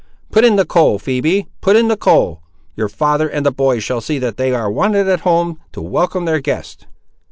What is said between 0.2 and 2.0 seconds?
Put in the coal, Phoebe; put in the